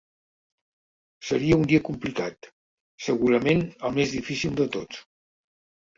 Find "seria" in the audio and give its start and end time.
1.31-1.59